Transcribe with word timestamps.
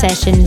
Session 0.00 0.46